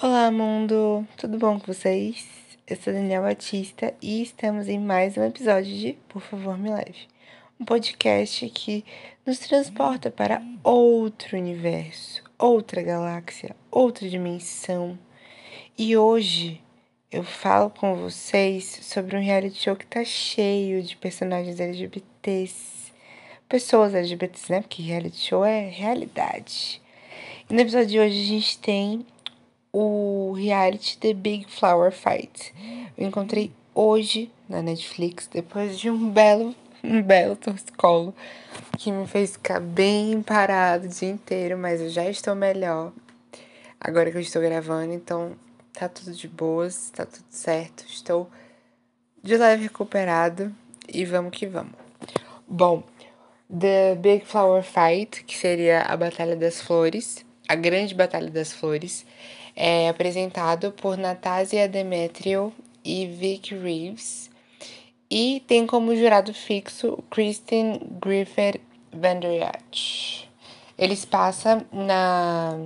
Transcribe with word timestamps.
Olá, 0.00 0.30
mundo! 0.30 1.04
Tudo 1.16 1.38
bom 1.38 1.58
com 1.58 1.72
vocês? 1.72 2.24
Eu 2.68 2.76
sou 2.76 2.92
Daniel 2.92 3.24
Batista 3.24 3.92
e 4.00 4.22
estamos 4.22 4.68
em 4.68 4.78
mais 4.78 5.16
um 5.16 5.24
episódio 5.24 5.76
de 5.76 5.98
Por 6.08 6.22
Favor 6.22 6.56
Me 6.56 6.70
Leve 6.70 7.08
um 7.58 7.64
podcast 7.64 8.48
que 8.50 8.84
nos 9.26 9.40
transporta 9.40 10.08
para 10.08 10.40
outro 10.62 11.36
universo, 11.36 12.22
outra 12.38 12.80
galáxia, 12.80 13.56
outra 13.72 14.08
dimensão. 14.08 14.96
E 15.76 15.96
hoje 15.96 16.60
eu 17.10 17.24
falo 17.24 17.68
com 17.68 17.96
vocês 17.96 18.78
sobre 18.82 19.16
um 19.16 19.20
reality 19.20 19.58
show 19.58 19.74
que 19.74 19.84
tá 19.84 20.04
cheio 20.04 20.80
de 20.80 20.96
personagens 20.96 21.58
LGBTs, 21.58 22.92
pessoas 23.48 23.92
LGBTs, 23.94 24.52
né? 24.52 24.60
Porque 24.60 24.80
reality 24.80 25.18
show 25.18 25.44
é 25.44 25.68
realidade. 25.68 26.80
E 27.50 27.52
no 27.52 27.60
episódio 27.60 27.88
de 27.88 27.98
hoje 27.98 28.20
a 28.20 28.26
gente 28.26 28.58
tem 28.60 29.04
o 29.80 30.32
reality 30.32 30.98
The 30.98 31.14
Big 31.14 31.46
Flower 31.48 31.92
Fight. 31.92 32.52
Eu 32.96 33.06
encontrei 33.06 33.52
hoje 33.72 34.28
na 34.48 34.60
Netflix, 34.60 35.28
depois 35.28 35.78
de 35.78 35.88
um 35.88 36.10
belo, 36.10 36.52
um 36.82 37.00
belo 37.00 37.36
torcicolo 37.36 38.12
que 38.76 38.90
me 38.90 39.06
fez 39.06 39.34
ficar 39.34 39.60
bem 39.60 40.20
parado 40.20 40.86
o 40.86 40.88
dia 40.88 41.08
inteiro, 41.08 41.56
mas 41.56 41.80
eu 41.80 41.88
já 41.90 42.10
estou 42.10 42.34
melhor 42.34 42.92
agora 43.80 44.10
que 44.10 44.16
eu 44.16 44.20
estou 44.20 44.42
gravando, 44.42 44.92
então 44.92 45.36
tá 45.72 45.88
tudo 45.88 46.12
de 46.12 46.26
boas, 46.26 46.90
tá 46.90 47.06
tudo 47.06 47.26
certo, 47.30 47.84
estou 47.86 48.28
de 49.22 49.36
leve 49.36 49.62
recuperado 49.62 50.52
e 50.92 51.04
vamos 51.04 51.30
que 51.30 51.46
vamos. 51.46 51.74
Bom, 52.48 52.82
The 53.48 53.94
Big 53.94 54.24
Flower 54.24 54.64
Fight, 54.64 55.22
que 55.22 55.36
seria 55.38 55.82
a 55.82 55.96
Batalha 55.96 56.34
das 56.34 56.60
Flores, 56.60 57.24
a 57.48 57.54
Grande 57.54 57.94
Batalha 57.94 58.30
das 58.30 58.52
Flores, 58.52 59.06
é 59.60 59.88
apresentado 59.88 60.70
por 60.70 60.96
Natásia 60.96 61.68
Demetrio 61.68 62.52
e 62.84 63.06
Vic 63.06 63.52
Reeves 63.52 64.30
e 65.10 65.42
tem 65.48 65.66
como 65.66 65.96
jurado 65.96 66.32
fixo 66.32 67.02
Kristen 67.10 67.80
Griffith 68.00 68.60
Vanderyacht. 68.92 70.30
Eles 70.78 71.04
passam 71.04 71.66
na, 71.72 72.56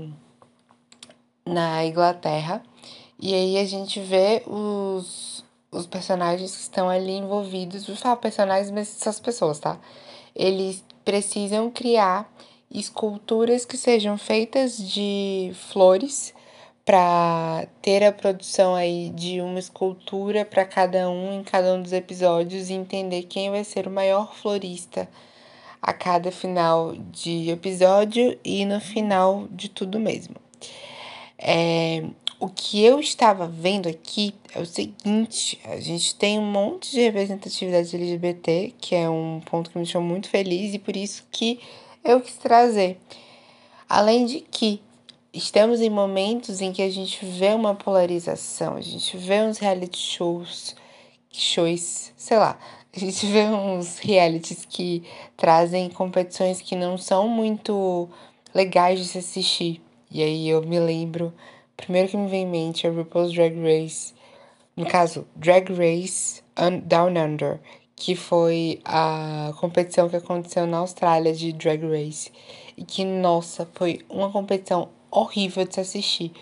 na 1.46 1.82
Inglaterra 1.86 2.62
e 3.18 3.32
aí 3.32 3.56
a 3.56 3.64
gente 3.64 3.98
vê 3.98 4.42
os, 4.46 5.42
os 5.70 5.86
personagens 5.86 6.54
que 6.54 6.60
estão 6.60 6.90
ali 6.90 7.12
envolvidos. 7.12 7.86
Vou 7.86 7.96
falar 7.96 8.16
personagens, 8.16 8.70
mas 8.70 8.88
são 8.88 9.08
as 9.08 9.18
pessoas, 9.18 9.58
tá? 9.58 9.80
Eles 10.36 10.84
precisam 11.06 11.70
criar 11.70 12.30
esculturas 12.70 13.64
que 13.64 13.78
sejam 13.78 14.18
feitas 14.18 14.76
de 14.76 15.52
flores 15.54 16.34
para 16.84 17.66
ter 17.80 18.02
a 18.02 18.12
produção 18.12 18.74
aí 18.74 19.10
de 19.10 19.40
uma 19.40 19.58
escultura 19.58 20.44
para 20.44 20.64
cada 20.64 21.08
um 21.08 21.40
em 21.40 21.44
cada 21.44 21.74
um 21.74 21.82
dos 21.82 21.92
episódios 21.92 22.70
e 22.70 22.74
entender 22.74 23.24
quem 23.24 23.50
vai 23.50 23.62
ser 23.62 23.86
o 23.86 23.90
maior 23.90 24.34
florista 24.34 25.08
a 25.80 25.92
cada 25.92 26.30
final 26.30 26.94
de 27.10 27.50
episódio 27.50 28.38
e 28.44 28.64
no 28.64 28.80
final 28.80 29.46
de 29.50 29.68
tudo 29.68 29.98
mesmo. 29.98 30.36
É, 31.38 32.04
o 32.38 32.48
que 32.48 32.84
eu 32.84 32.98
estava 32.98 33.46
vendo 33.46 33.88
aqui 33.88 34.34
é 34.54 34.60
o 34.60 34.66
seguinte: 34.66 35.60
a 35.64 35.78
gente 35.80 36.14
tem 36.14 36.38
um 36.38 36.46
monte 36.46 36.90
de 36.90 37.00
representatividade 37.00 37.94
LGBT, 37.94 38.74
que 38.80 38.94
é 38.94 39.08
um 39.08 39.40
ponto 39.44 39.70
que 39.70 39.78
me 39.78 39.84
deixou 39.84 40.00
muito 40.00 40.28
feliz 40.28 40.74
e 40.74 40.78
por 40.78 40.96
isso 40.96 41.24
que 41.30 41.60
eu 42.04 42.20
quis 42.20 42.34
trazer. 42.34 42.98
Além 43.88 44.24
de 44.24 44.40
que 44.40 44.80
estamos 45.32 45.80
em 45.80 45.88
momentos 45.88 46.60
em 46.60 46.72
que 46.72 46.82
a 46.82 46.90
gente 46.90 47.24
vê 47.24 47.54
uma 47.54 47.74
polarização, 47.74 48.76
a 48.76 48.80
gente 48.80 49.16
vê 49.16 49.40
uns 49.42 49.58
reality 49.58 49.98
shows, 49.98 50.76
shows, 51.30 52.12
sei 52.16 52.36
lá, 52.36 52.58
a 52.94 52.98
gente 52.98 53.24
vê 53.26 53.44
uns 53.44 53.98
realities 53.98 54.66
que 54.66 55.02
trazem 55.36 55.88
competições 55.88 56.60
que 56.60 56.76
não 56.76 56.98
são 56.98 57.26
muito 57.26 58.08
legais 58.54 58.98
de 59.00 59.06
se 59.06 59.18
assistir. 59.18 59.80
E 60.10 60.22
aí 60.22 60.46
eu 60.46 60.60
me 60.60 60.78
lembro 60.78 61.32
primeiro 61.76 62.08
que 62.08 62.16
me 62.16 62.28
vem 62.28 62.42
em 62.42 62.46
mente 62.46 62.86
é 62.86 62.90
RuPaul's 62.90 63.32
Drag 63.32 63.54
Race. 63.60 64.12
No 64.76 64.86
caso, 64.86 65.26
Drag 65.34 65.72
Race 65.72 66.42
Down 66.84 67.16
Under, 67.16 67.60
que 67.96 68.14
foi 68.14 68.80
a 68.84 69.52
competição 69.58 70.08
que 70.08 70.16
aconteceu 70.16 70.66
na 70.66 70.78
Austrália 70.78 71.32
de 71.32 71.52
Drag 71.52 71.82
Race. 71.82 72.30
E 72.76 72.84
que, 72.84 73.04
nossa, 73.04 73.68
foi 73.74 74.00
uma 74.08 74.30
competição 74.30 74.90
horrível 75.12 75.64
de 75.64 75.74
se 75.74 75.80
assistir. 75.80 76.32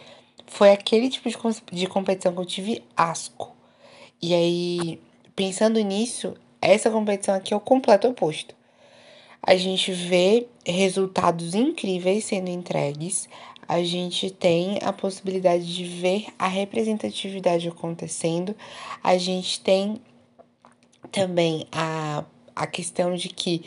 Foi 0.46 0.70
aquele 0.70 1.10
tipo 1.10 1.28
de, 1.28 1.36
de 1.72 1.86
competição 1.86 2.32
que 2.32 2.40
eu 2.40 2.46
tive 2.46 2.84
asco. 2.96 3.54
E 4.22 4.34
aí, 4.34 5.00
pensando 5.34 5.80
nisso, 5.80 6.34
essa 6.62 6.90
competição 6.90 7.34
aqui 7.34 7.52
é 7.52 7.56
o 7.56 7.60
completo 7.60 8.08
oposto. 8.08 8.54
A 9.42 9.56
gente 9.56 9.90
vê 9.92 10.46
resultados 10.66 11.54
incríveis 11.54 12.26
sendo 12.26 12.50
entregues, 12.50 13.28
a 13.66 13.82
gente 13.82 14.30
tem 14.30 14.78
a 14.82 14.92
possibilidade 14.92 15.74
de 15.74 15.84
ver 15.84 16.26
a 16.38 16.46
representatividade 16.46 17.68
acontecendo, 17.68 18.54
a 19.02 19.16
gente 19.16 19.60
tem 19.60 20.00
também 21.10 21.66
a, 21.72 22.24
a 22.54 22.66
questão 22.66 23.14
de 23.14 23.28
que 23.28 23.64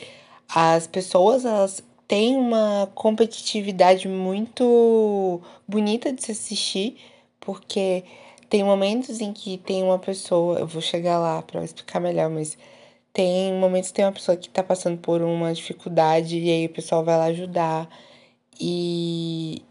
as 0.54 0.86
pessoas 0.86 1.46
elas 1.46 1.84
têm 2.08 2.38
uma 2.38 2.90
competitividade 2.94 4.08
muito 4.08 5.42
bonita 5.68 6.12
de 6.12 6.24
se 6.24 6.32
assistir, 6.32 6.98
porque 7.40 8.04
tem 8.50 8.64
momentos 8.64 9.20
em 9.20 9.34
que 9.34 9.58
tem 9.58 9.84
uma 9.84 10.00
pessoa, 10.00 10.60
eu 10.60 10.68
vou 10.68 10.82
chegar 10.82 11.20
lá 11.20 11.42
para 11.42 11.64
explicar 11.64 12.00
melhor, 12.00 12.30
mas 12.30 12.58
tem 13.12 13.54
momentos 13.54 13.90
que 13.90 13.96
tem 13.96 14.06
uma 14.06 14.12
pessoa 14.12 14.38
que 14.38 14.50
tá 14.50 14.64
passando 14.64 14.98
por 14.98 15.22
uma 15.22 15.54
dificuldade 15.54 16.38
e 16.40 16.50
aí 16.52 16.66
o 16.66 16.70
pessoal 16.70 17.04
vai 17.04 17.18
lá 17.18 17.26
ajudar. 17.26 17.90
E 18.60 19.62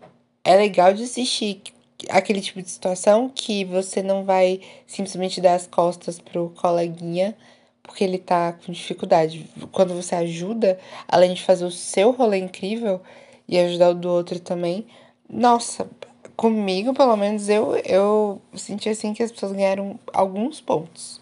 é 0.45 0.57
legal 0.57 0.93
de 0.95 1.05
assistir 1.05 1.63
aquele 2.09 2.41
tipo 2.41 2.63
de 2.63 2.71
situação 2.71 3.29
que 3.29 3.65
você 3.65 4.03
não 4.03 4.25
vai 4.25 4.61
simplesmente 4.87 5.41
dar 5.41 5.55
as 5.55 5.67
costas 5.67 6.19
pro 6.19 6.51
coleguinha 6.51 7.37
porque 7.83 8.05
ele 8.05 8.19
tá 8.19 8.53
com 8.53 8.73
dificuldade. 8.73 9.47
Quando 9.73 9.95
você 9.95 10.15
ajuda, 10.15 10.79
além 11.09 11.35
de 11.35 11.43
fazer 11.43 11.65
o 11.65 11.71
seu 11.71 12.11
rolê 12.11 12.39
incrível 12.39 13.01
e 13.49 13.59
ajudar 13.59 13.91
o 13.91 13.95
do 13.95 14.09
outro 14.09 14.39
também, 14.41 14.87
nossa, 15.29 15.89
comigo, 16.37 16.95
pelo 16.95 17.17
menos, 17.17 17.49
eu, 17.49 17.77
eu 17.85 18.41
senti 18.55 18.89
assim 18.89 19.13
que 19.15 19.23
as 19.23 19.33
pessoas 19.33 19.53
ganharam 19.53 19.99
alguns 20.13 20.61
pontos. 20.61 21.21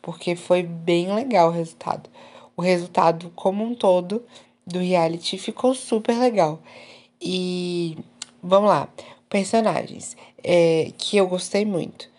Porque 0.00 0.34
foi 0.34 0.62
bem 0.62 1.14
legal 1.14 1.48
o 1.48 1.52
resultado. 1.52 2.10
O 2.56 2.62
resultado 2.62 3.32
como 3.36 3.64
um 3.64 3.74
todo 3.74 4.24
do 4.66 4.78
reality 4.78 5.38
ficou 5.38 5.74
super 5.74 6.18
legal. 6.18 6.60
E 7.20 7.96
Vamos 8.44 8.70
lá. 8.70 8.88
Personagens 9.28 10.16
é, 10.42 10.90
que 10.98 11.16
eu 11.16 11.28
gostei 11.28 11.64
muito. 11.64 12.10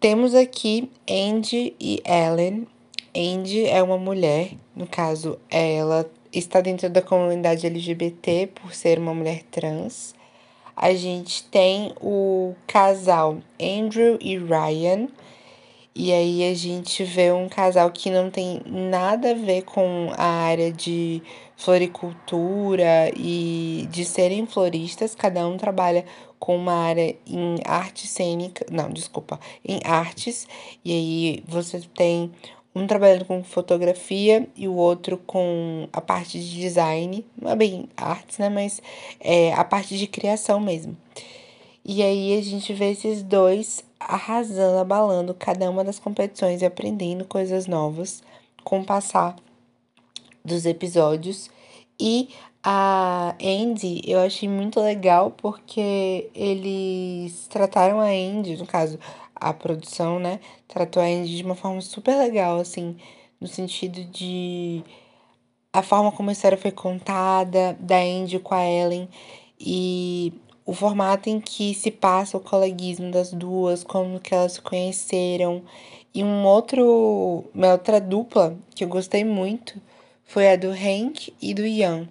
Temos 0.00 0.32
aqui 0.32 0.88
Andy 1.10 1.74
e 1.80 2.00
Ellen. 2.06 2.68
Andy 3.16 3.64
é 3.64 3.82
uma 3.82 3.98
mulher, 3.98 4.52
no 4.76 4.86
caso, 4.86 5.36
ela 5.50 6.08
está 6.32 6.60
dentro 6.60 6.88
da 6.88 7.02
comunidade 7.02 7.66
LGBT 7.66 8.48
por 8.54 8.72
ser 8.72 9.00
uma 9.00 9.12
mulher 9.12 9.42
trans. 9.50 10.14
A 10.76 10.94
gente 10.94 11.42
tem 11.48 11.92
o 12.00 12.54
casal 12.64 13.38
Andrew 13.60 14.16
e 14.20 14.38
Ryan. 14.38 15.08
E 15.96 16.12
aí 16.12 16.48
a 16.48 16.54
gente 16.54 17.02
vê 17.02 17.32
um 17.32 17.48
casal 17.48 17.90
que 17.90 18.08
não 18.08 18.30
tem 18.30 18.62
nada 18.66 19.32
a 19.32 19.34
ver 19.34 19.62
com 19.62 20.12
a 20.16 20.26
área 20.26 20.70
de 20.70 21.20
floricultura 21.58 23.10
e 23.16 23.88
de 23.90 24.04
serem 24.04 24.46
floristas, 24.46 25.16
cada 25.16 25.46
um 25.46 25.56
trabalha 25.56 26.04
com 26.38 26.56
uma 26.56 26.72
área 26.72 27.16
em 27.26 27.56
arte 27.64 28.06
cênica, 28.06 28.64
não, 28.70 28.88
desculpa, 28.90 29.40
em 29.64 29.80
artes, 29.84 30.46
e 30.84 30.92
aí 30.92 31.44
você 31.48 31.80
tem 31.96 32.30
um 32.72 32.86
trabalhando 32.86 33.24
com 33.24 33.42
fotografia 33.42 34.48
e 34.54 34.68
o 34.68 34.74
outro 34.74 35.18
com 35.18 35.88
a 35.92 36.00
parte 36.00 36.38
de 36.38 36.60
design, 36.60 37.26
não 37.36 37.50
é 37.50 37.56
bem 37.56 37.88
artes, 37.96 38.38
né, 38.38 38.48
mas 38.48 38.80
é 39.18 39.52
a 39.52 39.64
parte 39.64 39.98
de 39.98 40.06
criação 40.06 40.60
mesmo. 40.60 40.96
E 41.84 42.04
aí 42.04 42.38
a 42.38 42.42
gente 42.42 42.72
vê 42.72 42.92
esses 42.92 43.20
dois 43.20 43.84
arrasando, 43.98 44.78
abalando 44.78 45.34
cada 45.34 45.68
uma 45.68 45.82
das 45.82 45.98
competições 45.98 46.62
e 46.62 46.66
aprendendo 46.66 47.24
coisas 47.24 47.66
novas 47.66 48.22
com 48.62 48.78
o 48.78 48.84
passar 48.84 49.34
dos 50.44 50.66
episódios. 50.66 51.50
E 52.00 52.28
a 52.62 53.34
Andy 53.42 54.02
eu 54.04 54.20
achei 54.20 54.48
muito 54.48 54.80
legal 54.80 55.30
porque 55.30 56.30
eles 56.34 57.46
trataram 57.48 58.00
a 58.00 58.06
Andy, 58.08 58.56
no 58.56 58.66
caso, 58.66 58.98
a 59.34 59.52
produção, 59.52 60.18
né? 60.18 60.40
Tratou 60.66 61.02
a 61.02 61.06
Andy 61.06 61.36
de 61.36 61.44
uma 61.44 61.54
forma 61.54 61.80
super 61.80 62.16
legal, 62.16 62.58
assim, 62.60 62.96
no 63.40 63.46
sentido 63.46 64.04
de 64.04 64.82
a 65.72 65.82
forma 65.82 66.12
como 66.12 66.30
a 66.30 66.32
história 66.32 66.58
foi 66.58 66.70
contada, 66.72 67.76
da 67.80 67.98
Andy 67.98 68.38
com 68.38 68.54
a 68.54 68.64
Ellen. 68.64 69.08
E 69.60 70.32
o 70.64 70.72
formato 70.72 71.28
em 71.28 71.40
que 71.40 71.74
se 71.74 71.90
passa 71.90 72.36
o 72.36 72.40
coleguismo 72.40 73.10
das 73.10 73.32
duas, 73.32 73.82
como 73.84 74.20
que 74.20 74.34
elas 74.34 74.52
se 74.52 74.60
conheceram. 74.62 75.62
E 76.14 76.22
um 76.22 76.44
outro, 76.44 77.44
uma 77.54 77.72
outra 77.72 78.00
dupla 78.00 78.56
que 78.74 78.84
eu 78.84 78.88
gostei 78.88 79.24
muito 79.24 79.80
foi 80.28 80.52
a 80.52 80.56
do 80.56 80.70
Hank 80.70 81.34
e 81.40 81.54
do 81.54 81.66
Ian, 81.66 82.06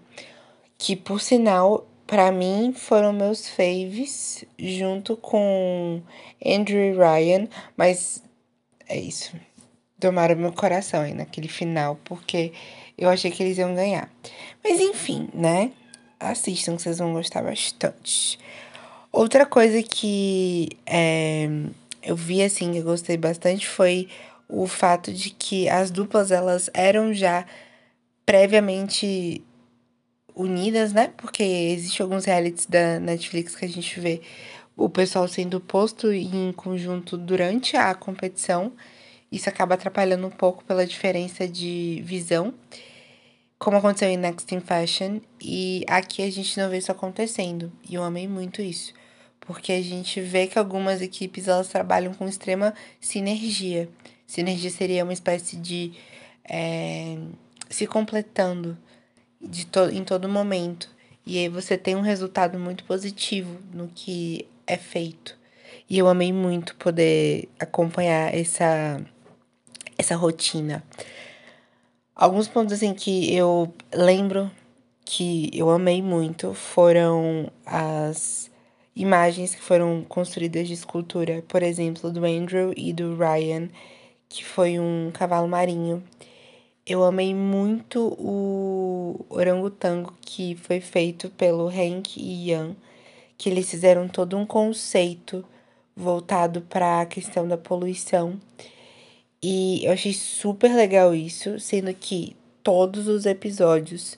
que 0.75 0.96
por 0.96 1.22
sinal, 1.22 1.88
para 2.08 2.31
mim 2.31 2.74
foram 2.75 3.14
meus 3.14 3.48
faves 3.48 4.44
junto 4.58 5.16
com 5.16 6.02
Andrew 6.44 6.80
e 6.80 6.98
Ryan, 6.98 7.48
mas 7.78 8.24
é 8.90 8.98
isso. 8.98 9.36
Tomaram 10.00 10.36
meu 10.36 10.52
coração 10.52 11.02
aí 11.02 11.14
naquele 11.14 11.48
final, 11.48 12.00
porque 12.04 12.52
eu 12.98 13.08
achei 13.08 13.30
que 13.30 13.44
eles 13.44 13.60
iam 13.60 13.75
ganhar. 13.75 14.12
Mas 14.64 14.80
enfim, 14.80 15.30
né? 15.31 15.72
Assistam 16.19 16.75
que 16.75 16.81
vocês 16.81 16.98
vão 16.98 17.14
gostar 17.14 17.44
bastante. 17.44 18.40
Outra 19.12 19.46
coisa 19.46 19.84
que 19.84 20.69
é, 20.88 21.48
eu 22.02 22.16
vi 22.16 22.42
assim 22.42 22.72
que 22.72 22.80
eu 22.80 22.84
gostei 22.84 23.16
bastante 23.16 23.68
foi 23.68 24.10
o 24.50 24.66
fato 24.66 25.14
de 25.14 25.30
que 25.30 25.69
as 25.69 25.92
duplas 25.92 26.31
elas 26.31 26.68
eram 26.74 27.14
já 27.14 27.46
previamente 28.27 29.44
unidas, 30.35 30.94
né? 30.94 31.12
Porque 31.18 31.41
existe 31.41 32.03
alguns 32.03 32.25
realities 32.25 32.68
da 32.68 33.00
Netflix 33.00 33.56
que 33.56 33.65
a 33.65 33.69
gente 33.69 34.00
vê 34.00 34.21
o 34.75 34.88
pessoal 34.88 35.27
sendo 35.27 35.59
posto 35.59 36.13
em 36.13 36.53
conjunto 36.53 37.18
durante 37.18 37.75
a 37.75 37.95
competição. 37.95 38.71
Isso 39.31 39.50
acaba 39.50 39.74
atrapalhando 39.74 40.27
um 40.27 40.31
pouco 40.31 40.63
pela 40.63 40.85
diferença 40.85 41.47
de 41.47 42.03
visão 42.06 42.53
como 43.57 43.77
aconteceu 43.77 44.09
em 44.09 44.18
Next 44.18 44.53
in 44.53 44.59
Fashion, 44.59 45.19
e 45.41 45.83
aqui 45.88 46.21
a 46.21 46.31
gente 46.31 46.57
não 46.59 46.69
vê 46.69 46.77
isso 46.77 46.91
acontecendo, 46.91 47.71
e 47.89 47.95
eu 47.95 48.03
amei 48.03 48.27
muito 48.27 48.62
isso, 48.62 48.94
porque 49.39 49.71
a 49.71 49.81
gente 49.81 50.21
vê 50.21 50.47
que 50.47 50.59
algumas 50.59 51.01
equipes 51.01 51.47
elas 51.47 51.68
trabalham 51.68 52.13
com 52.13 52.27
extrema 52.27 52.73
sinergia. 53.01 53.89
Sinergia 54.27 54.69
seria 54.69 55.03
uma 55.03 55.13
espécie 55.13 55.56
de 55.57 55.94
é, 56.47 57.18
se 57.69 57.88
completando 57.88 58.78
de 59.42 59.66
to 59.66 59.90
em 59.90 60.04
todo 60.04 60.28
momento, 60.28 60.90
e 61.25 61.38
aí 61.38 61.50
você 61.50 61.78
tem 61.78 61.96
um 61.96 62.02
resultado 62.02 62.58
muito 62.58 62.84
positivo 62.86 63.58
no 63.74 63.88
que 63.88 64.48
é 64.66 64.78
feito. 64.78 65.38
E 65.90 65.98
eu 65.98 66.08
amei 66.08 66.34
muito 66.34 66.75
poder 66.75 67.50
acompanhar 67.60 68.34
essa, 68.34 69.02
essa 69.98 70.16
rotina. 70.16 70.84
Alguns 72.16 72.48
pontos 72.48 72.74
assim 72.74 72.94
que 72.94 73.34
eu 73.34 73.74
lembro 73.94 74.52
que 75.06 75.50
eu 75.54 75.69
amei 75.69 76.02
muito 76.02 76.54
foram 76.54 77.50
as 77.66 78.52
imagens 78.96 79.54
que 79.54 79.62
foram 79.62 80.04
construídas 80.04 80.68
de 80.68 80.74
escultura, 80.74 81.44
por 81.48 81.62
exemplo, 81.62 82.12
do 82.12 82.25
Andrew 82.25 82.74
e 82.75 82.92
do 82.92 83.16
Ryan, 83.16 83.69
que 84.28 84.44
foi 84.44 84.80
um 84.80 85.12
cavalo 85.14 85.48
marinho. 85.48 86.04
Eu 86.89 87.04
amei 87.04 87.36
muito 87.36 88.16
o 88.18 89.25
orangotango 89.28 90.13
que 90.22 90.56
foi 90.56 90.80
feito 90.80 91.30
pelo 91.31 91.68
Hank 91.68 92.18
e 92.18 92.48
Ian, 92.48 92.78
que 93.38 93.50
eles 93.50 93.69
fizeram 93.69 94.07
todo 94.07 94.38
um 94.38 94.45
conceito 94.45 95.44
voltado 95.94 96.62
para 96.62 97.01
a 97.01 97.06
questão 97.06 97.45
da 97.45 97.57
poluição. 97.57 98.39
E 99.44 99.84
eu 99.84 99.92
achei 99.92 100.13
super 100.13 100.74
legal 100.74 101.13
isso, 101.13 101.60
sendo 101.60 101.94
que 101.94 102.38
todos 102.63 103.10
os 103.10 103.25
episódios 103.25 104.18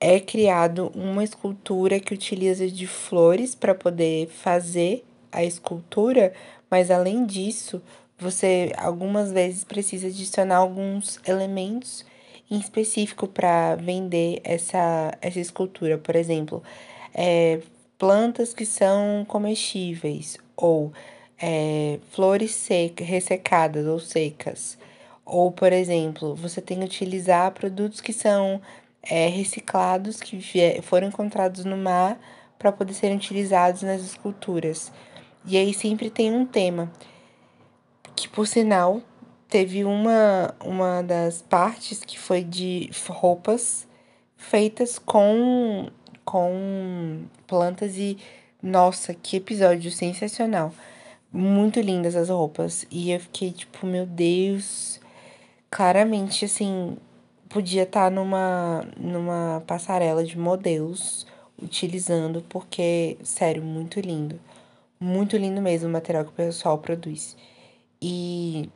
é 0.00 0.18
criado 0.18 0.90
uma 0.94 1.22
escultura 1.22 2.00
que 2.00 2.14
utiliza 2.14 2.66
de 2.66 2.86
flores 2.86 3.54
para 3.54 3.74
poder 3.74 4.26
fazer 4.28 5.04
a 5.30 5.44
escultura, 5.44 6.32
mas 6.70 6.90
além 6.90 7.26
disso, 7.26 7.82
você 8.22 8.72
algumas 8.76 9.32
vezes 9.32 9.64
precisa 9.64 10.06
adicionar 10.06 10.56
alguns 10.56 11.20
elementos 11.26 12.04
em 12.50 12.58
específico 12.58 13.26
para 13.26 13.76
vender 13.76 14.40
essa, 14.44 15.16
essa 15.20 15.40
escultura. 15.40 15.98
Por 15.98 16.14
exemplo, 16.14 16.62
é, 17.14 17.60
plantas 17.98 18.54
que 18.54 18.66
são 18.66 19.24
comestíveis 19.26 20.38
ou 20.56 20.92
é, 21.40 21.98
flores 22.10 22.52
secas, 22.52 23.06
ressecadas 23.06 23.86
ou 23.86 23.98
secas. 23.98 24.78
Ou, 25.24 25.50
por 25.50 25.72
exemplo, 25.72 26.34
você 26.34 26.60
tem 26.60 26.78
que 26.78 26.84
utilizar 26.84 27.52
produtos 27.52 28.00
que 28.00 28.12
são 28.12 28.60
é, 29.02 29.28
reciclados, 29.28 30.20
que 30.20 30.40
foram 30.82 31.08
encontrados 31.08 31.64
no 31.64 31.76
mar, 31.76 32.18
para 32.58 32.70
poder 32.70 32.94
serem 32.94 33.16
utilizados 33.16 33.82
nas 33.82 34.02
esculturas. 34.02 34.92
E 35.44 35.56
aí 35.56 35.74
sempre 35.74 36.10
tem 36.10 36.32
um 36.32 36.46
tema, 36.46 36.92
que 38.16 38.28
por 38.28 38.46
sinal 38.46 39.00
teve 39.48 39.84
uma, 39.84 40.54
uma 40.64 41.02
das 41.02 41.42
partes 41.42 42.00
que 42.04 42.18
foi 42.18 42.42
de 42.42 42.90
roupas 43.08 43.86
feitas 44.36 44.98
com, 44.98 45.88
com 46.24 47.22
plantas 47.46 47.96
e 47.96 48.18
nossa, 48.62 49.14
que 49.14 49.36
episódio 49.36 49.90
sensacional 49.90 50.72
muito 51.32 51.80
lindas 51.80 52.14
as 52.14 52.28
roupas. 52.28 52.86
E 52.90 53.10
eu 53.10 53.20
fiquei 53.20 53.50
tipo, 53.50 53.86
meu 53.86 54.04
Deus. 54.04 55.00
Claramente, 55.70 56.44
assim, 56.44 56.96
podia 57.48 57.84
estar 57.84 58.04
tá 58.04 58.10
numa, 58.10 58.86
numa 58.96 59.62
passarela 59.66 60.22
de 60.24 60.38
modelos 60.38 61.26
utilizando, 61.60 62.42
porque, 62.48 63.16
sério, 63.22 63.62
muito 63.62 64.00
lindo. 64.00 64.38
Muito 65.00 65.36
lindo 65.36 65.60
mesmo 65.62 65.88
o 65.88 65.92
material 65.92 66.24
que 66.24 66.30
o 66.30 66.34
pessoal 66.34 66.78
produz. 66.78 67.36
E 68.04 68.68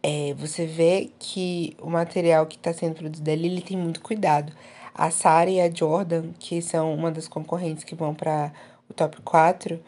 é, 0.00 0.32
você 0.34 0.64
vê 0.64 1.10
que 1.18 1.76
o 1.82 1.90
material 1.90 2.46
que 2.46 2.54
está 2.54 2.72
sendo 2.72 2.94
produzido 2.94 3.28
ali, 3.28 3.46
ele 3.46 3.60
tem 3.60 3.76
muito 3.76 4.00
cuidado. 4.00 4.52
A 4.94 5.10
Sarah 5.10 5.50
e 5.50 5.60
a 5.60 5.68
Jordan, 5.68 6.30
que 6.38 6.62
são 6.62 6.94
uma 6.94 7.10
das 7.10 7.26
concorrentes 7.26 7.82
que 7.82 7.96
vão 7.96 8.14
para 8.14 8.52
o 8.88 8.94
top 8.94 9.20
4, 9.22 9.82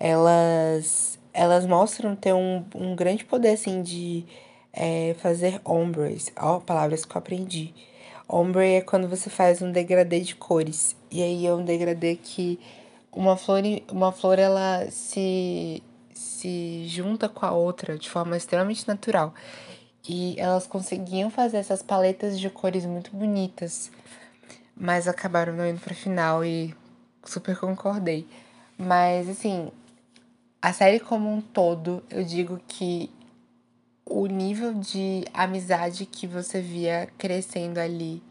elas, 0.00 1.18
elas 1.34 1.66
mostram 1.66 2.16
ter 2.16 2.32
um, 2.32 2.64
um 2.74 2.96
grande 2.96 3.26
poder, 3.26 3.50
assim, 3.50 3.82
de 3.82 4.24
é, 4.72 5.14
fazer 5.18 5.60
ombres. 5.64 6.32
Ó, 6.40 6.60
palavras 6.60 7.04
que 7.04 7.14
eu 7.14 7.18
aprendi. 7.18 7.74
Ombre 8.26 8.74
é 8.74 8.80
quando 8.80 9.08
você 9.08 9.28
faz 9.28 9.60
um 9.60 9.70
degradê 9.70 10.20
de 10.20 10.34
cores. 10.34 10.96
E 11.10 11.22
aí 11.22 11.46
é 11.46 11.54
um 11.54 11.64
degradê 11.64 12.16
que 12.16 12.58
uma 13.12 13.36
flor, 13.36 13.62
uma 13.90 14.12
flor 14.12 14.38
ela 14.38 14.86
se, 14.90 15.82
se 16.38 16.86
junta 16.86 17.28
com 17.28 17.44
a 17.44 17.50
outra 17.50 17.98
de 17.98 18.08
forma 18.08 18.36
extremamente 18.36 18.86
natural. 18.86 19.34
E 20.08 20.34
elas 20.38 20.66
conseguiam 20.66 21.30
fazer 21.30 21.58
essas 21.58 21.82
paletas 21.82 22.38
de 22.38 22.48
cores 22.48 22.84
muito 22.86 23.14
bonitas. 23.14 23.90
Mas 24.76 25.08
acabaram 25.08 25.52
não 25.52 25.68
indo 25.68 25.80
pra 25.80 25.94
final 25.94 26.44
e 26.44 26.74
super 27.24 27.56
concordei. 27.56 28.26
Mas 28.78 29.28
assim, 29.28 29.70
a 30.62 30.72
série 30.72 31.00
como 31.00 31.28
um 31.32 31.40
todo, 31.40 32.02
eu 32.08 32.24
digo 32.24 32.60
que 32.68 33.10
o 34.04 34.26
nível 34.26 34.72
de 34.72 35.24
amizade 35.34 36.06
que 36.06 36.26
você 36.26 36.60
via 36.60 37.08
crescendo 37.18 37.78
ali 37.78 38.22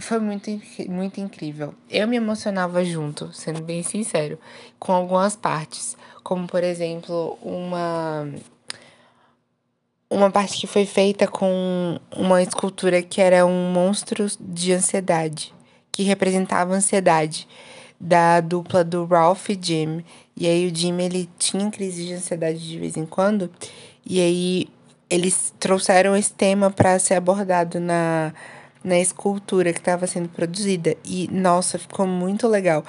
foi 0.00 0.18
muito, 0.18 0.50
muito 0.88 1.20
incrível. 1.20 1.74
Eu 1.88 2.06
me 2.06 2.16
emocionava 2.16 2.84
junto, 2.84 3.32
sendo 3.32 3.62
bem 3.62 3.82
sincero, 3.82 4.38
com 4.78 4.92
algumas 4.92 5.36
partes, 5.36 5.96
como 6.22 6.46
por 6.46 6.62
exemplo, 6.62 7.38
uma 7.42 8.28
uma 10.08 10.30
parte 10.30 10.60
que 10.60 10.66
foi 10.66 10.86
feita 10.86 11.26
com 11.26 11.98
uma 12.14 12.42
escultura 12.42 13.02
que 13.02 13.20
era 13.20 13.44
um 13.44 13.72
monstro 13.72 14.26
de 14.40 14.72
ansiedade, 14.72 15.52
que 15.90 16.02
representava 16.02 16.74
ansiedade 16.74 17.48
da 17.98 18.40
dupla 18.40 18.84
do 18.84 19.04
Ralph 19.04 19.50
e 19.50 19.58
Jim. 19.60 20.04
E 20.36 20.46
aí 20.46 20.70
o 20.70 20.74
Jim, 20.74 21.00
ele 21.00 21.28
tinha 21.38 21.70
crise 21.70 22.06
de 22.06 22.14
ansiedade 22.14 22.58
de 22.58 22.78
vez 22.78 22.96
em 22.96 23.06
quando. 23.06 23.50
E 24.04 24.20
aí 24.20 24.68
eles 25.08 25.52
trouxeram 25.58 26.16
esse 26.16 26.32
tema 26.32 26.70
para 26.70 26.98
ser 26.98 27.14
abordado 27.14 27.80
na, 27.80 28.32
na 28.86 28.98
escultura 28.98 29.72
que 29.72 29.80
estava 29.80 30.06
sendo 30.06 30.28
produzida. 30.28 30.96
E, 31.04 31.28
nossa, 31.30 31.78
ficou 31.78 32.06
muito 32.06 32.46
legal. 32.46 32.84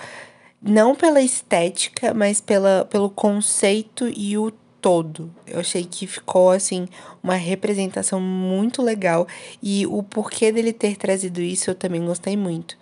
Não 0.61 0.95
pela 0.95 1.21
estética, 1.21 2.13
mas 2.13 2.39
pela, 2.39 2.85
pelo 2.85 3.09
conceito 3.09 4.07
e 4.15 4.37
o 4.37 4.51
todo. 4.79 5.33
Eu 5.45 5.59
achei 5.59 5.83
que 5.83 6.07
ficou, 6.07 6.51
assim, 6.51 6.87
uma 7.21 7.35
representação 7.35 8.21
muito 8.21 8.81
legal. 8.81 9.27
E 9.61 9.85
o 9.87 10.03
porquê 10.03 10.51
dele 10.51 10.71
ter 10.71 10.95
trazido 10.95 11.41
isso 11.41 11.69
eu 11.69 11.75
também 11.75 12.05
gostei 12.05 12.37
muito 12.37 12.77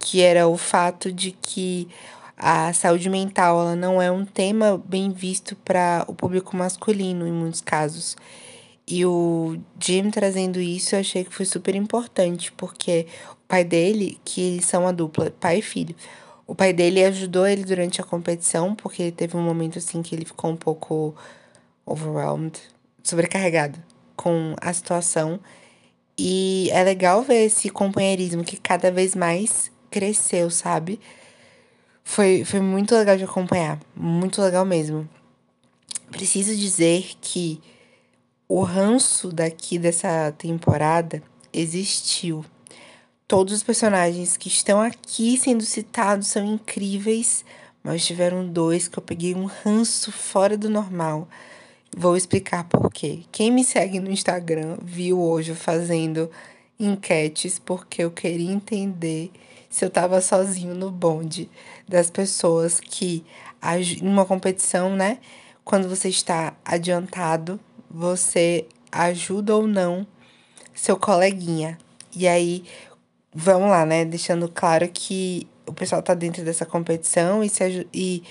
que 0.00 0.22
era 0.22 0.48
o 0.48 0.56
fato 0.56 1.12
de 1.12 1.30
que 1.30 1.86
a 2.36 2.72
saúde 2.72 3.10
mental 3.10 3.60
ela 3.60 3.76
não 3.76 4.00
é 4.00 4.10
um 4.10 4.24
tema 4.24 4.82
bem 4.82 5.12
visto 5.12 5.54
para 5.56 6.04
o 6.08 6.14
público 6.14 6.56
masculino 6.56 7.28
em 7.28 7.30
muitos 7.30 7.60
casos. 7.60 8.16
E 8.90 9.06
o 9.06 9.56
Jim 9.78 10.10
trazendo 10.10 10.60
isso 10.60 10.96
eu 10.96 11.00
achei 11.00 11.22
que 11.22 11.32
foi 11.32 11.46
super 11.46 11.76
importante, 11.76 12.50
porque 12.52 13.06
o 13.30 13.36
pai 13.46 13.62
dele, 13.62 14.18
que 14.24 14.40
eles 14.40 14.64
são 14.64 14.84
a 14.84 14.90
dupla, 14.90 15.30
pai 15.30 15.58
e 15.58 15.62
filho, 15.62 15.94
o 16.44 16.56
pai 16.56 16.72
dele 16.72 17.04
ajudou 17.04 17.46
ele 17.46 17.64
durante 17.64 18.00
a 18.00 18.04
competição, 18.04 18.74
porque 18.74 19.12
teve 19.12 19.36
um 19.36 19.42
momento 19.42 19.78
assim 19.78 20.02
que 20.02 20.12
ele 20.12 20.24
ficou 20.24 20.50
um 20.50 20.56
pouco 20.56 21.14
overwhelmed, 21.86 22.60
sobrecarregado 23.04 23.78
com 24.16 24.56
a 24.60 24.72
situação. 24.72 25.38
E 26.18 26.68
é 26.72 26.82
legal 26.82 27.22
ver 27.22 27.44
esse 27.44 27.70
companheirismo 27.70 28.42
que 28.42 28.56
cada 28.56 28.90
vez 28.90 29.14
mais 29.14 29.70
cresceu, 29.88 30.50
sabe? 30.50 30.98
Foi, 32.02 32.44
foi 32.44 32.58
muito 32.58 32.92
legal 32.96 33.16
de 33.16 33.22
acompanhar, 33.22 33.78
muito 33.94 34.42
legal 34.42 34.64
mesmo. 34.64 35.08
Preciso 36.10 36.56
dizer 36.56 37.12
que 37.20 37.60
o 38.50 38.62
ranço 38.62 39.30
daqui 39.30 39.78
dessa 39.78 40.34
temporada 40.36 41.22
existiu. 41.52 42.44
Todos 43.28 43.54
os 43.54 43.62
personagens 43.62 44.36
que 44.36 44.48
estão 44.48 44.82
aqui 44.82 45.38
sendo 45.38 45.62
citados 45.62 46.26
são 46.26 46.44
incríveis, 46.44 47.44
mas 47.80 48.04
tiveram 48.04 48.44
dois 48.44 48.88
que 48.88 48.98
eu 48.98 49.02
peguei 49.04 49.36
um 49.36 49.44
ranço 49.44 50.10
fora 50.10 50.58
do 50.58 50.68
normal. 50.68 51.28
Vou 51.96 52.16
explicar 52.16 52.64
por 52.64 52.90
quê. 52.90 53.20
Quem 53.30 53.52
me 53.52 53.62
segue 53.62 54.00
no 54.00 54.10
Instagram 54.10 54.78
viu 54.82 55.20
hoje 55.20 55.54
fazendo 55.54 56.28
enquetes 56.76 57.56
porque 57.56 58.02
eu 58.02 58.10
queria 58.10 58.50
entender 58.50 59.30
se 59.70 59.84
eu 59.84 59.88
estava 59.88 60.20
sozinho 60.20 60.74
no 60.74 60.90
bonde 60.90 61.48
das 61.86 62.10
pessoas 62.10 62.80
que, 62.80 63.24
em 64.02 64.08
uma 64.08 64.26
competição, 64.26 64.96
né? 64.96 65.18
Quando 65.64 65.88
você 65.88 66.08
está 66.08 66.56
adiantado, 66.64 67.60
você 67.90 68.66
ajuda 68.92 69.56
ou 69.56 69.66
não 69.66 70.06
seu 70.74 70.96
coleguinha. 70.96 71.78
E 72.14 72.26
aí, 72.26 72.64
vamos 73.34 73.70
lá, 73.70 73.84
né? 73.84 74.04
Deixando 74.04 74.48
claro 74.48 74.88
que 74.88 75.46
o 75.66 75.72
pessoal 75.72 76.02
tá 76.02 76.14
dentro 76.14 76.44
dessa 76.44 76.64
competição 76.64 77.42
e, 77.44 77.48
se, 77.48 77.86
e 77.92 78.22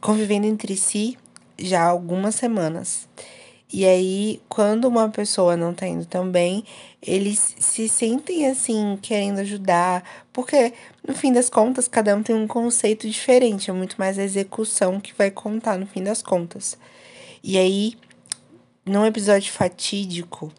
convivendo 0.00 0.46
entre 0.46 0.76
si 0.76 1.16
já 1.58 1.82
há 1.82 1.88
algumas 1.88 2.34
semanas. 2.34 3.08
E 3.72 3.86
aí, 3.86 4.40
quando 4.50 4.84
uma 4.84 5.08
pessoa 5.08 5.56
não 5.56 5.72
tá 5.72 5.86
indo 5.86 6.04
tão 6.04 6.30
bem, 6.30 6.62
eles 7.00 7.54
se 7.58 7.88
sentem 7.88 8.46
assim, 8.46 8.98
querendo 9.00 9.38
ajudar, 9.38 10.04
porque 10.30 10.74
no 11.08 11.14
fim 11.14 11.32
das 11.32 11.48
contas, 11.48 11.88
cada 11.88 12.14
um 12.14 12.22
tem 12.22 12.36
um 12.36 12.46
conceito 12.46 13.08
diferente, 13.08 13.70
é 13.70 13.72
muito 13.72 13.96
mais 13.98 14.18
a 14.18 14.24
execução 14.24 15.00
que 15.00 15.14
vai 15.14 15.30
contar 15.30 15.78
no 15.78 15.86
fim 15.86 16.02
das 16.02 16.22
contas. 16.22 16.76
E 17.42 17.56
aí, 17.56 17.94
num 18.84 19.06
episódio 19.06 19.52
fatídico, 19.52 20.52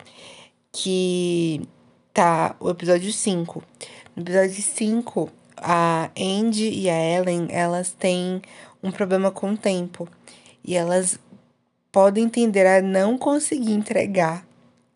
que 0.72 1.68
tá 2.13 2.56
o 2.60 2.70
episódio 2.70 3.12
5. 3.12 3.63
No 4.15 4.24
episódio 4.24 4.62
5, 4.62 5.30
a 5.58 6.10
Andy 6.18 6.70
e 6.70 6.89
a 6.89 7.18
Ellen, 7.18 7.48
elas 7.50 7.92
têm 7.92 8.42
um 8.82 8.92
problema 8.92 9.32
com 9.32 9.51
o 9.51 9.58
tempo. 9.58 10.08
E 10.63 10.75
elas 10.75 11.20
podem 11.92 12.30
tender 12.30 12.65
a 12.65 12.82
não 12.82 13.18
conseguir 13.18 13.74
entregar 13.74 14.46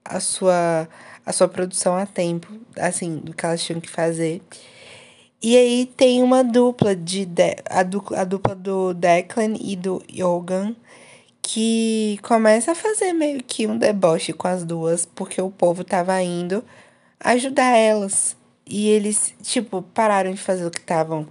a 0.03 0.19
sua, 0.19 0.87
a 1.25 1.33
sua 1.33 1.47
produção 1.47 1.95
a 1.95 2.05
tempo, 2.05 2.47
assim, 2.77 3.17
do 3.17 3.33
que 3.33 3.45
elas 3.45 3.63
tinham 3.63 3.81
que 3.81 3.89
fazer. 3.89 4.41
E 5.41 5.55
aí 5.55 5.85
tem 5.85 6.23
uma 6.23 6.43
dupla 6.43 6.95
de, 6.95 7.25
de 7.25 7.55
a, 7.69 7.83
du, 7.83 8.03
a 8.15 8.23
dupla 8.23 8.55
do 8.55 8.93
Declan 8.93 9.53
e 9.59 9.75
do 9.75 10.01
Yogan 10.09 10.75
que 11.49 12.19
começa 12.23 12.73
a 12.73 12.75
fazer 12.75 13.13
meio 13.13 13.41
que 13.41 13.65
um 13.65 13.77
deboche 13.77 14.33
com 14.33 14.49
as 14.49 14.65
duas, 14.65 15.05
porque 15.05 15.41
o 15.41 15.49
povo 15.49 15.81
tava 15.81 16.21
indo 16.21 16.61
ajudar 17.17 17.77
elas. 17.77 18.35
E 18.65 18.89
eles, 18.89 19.33
tipo, 19.41 19.81
pararam 19.81 20.33
de 20.33 20.41
fazer 20.41 20.65
o 20.65 20.69
que 20.69 20.81
estavam 20.81 21.25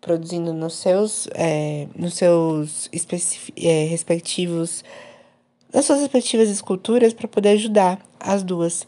produzindo 0.00 0.54
nos 0.54 0.74
seus, 0.74 1.28
é, 1.34 1.88
nos 1.96 2.14
seus 2.14 2.88
é, 3.56 3.86
respectivos 3.86 4.84
nas 5.74 5.84
suas 5.84 5.98
respectivas 5.98 6.48
esculturas 6.48 7.12
para 7.12 7.26
poder 7.26 7.48
ajudar 7.50 8.00
as 8.20 8.44
duas. 8.44 8.86